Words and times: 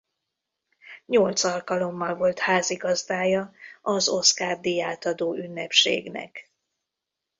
Nyolc 1.05 1.43
alkalommal 1.43 2.15
volt 2.15 2.39
házigazdája 2.39 3.53
az 3.81 4.07
Oscar-díj 4.09 4.81
átadó 4.83 5.35
ünnepségnek. 5.35 6.51